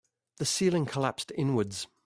The 0.37 0.47
ceiling 0.47 0.87
collapsed 0.87 1.31
inwards. 1.37 1.85